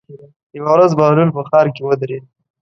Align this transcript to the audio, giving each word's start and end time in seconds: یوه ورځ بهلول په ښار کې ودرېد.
یوه 0.57 0.71
ورځ 0.75 0.91
بهلول 0.99 1.29
په 1.35 1.41
ښار 1.49 1.67
کې 1.75 1.81
ودرېد. 1.85 2.23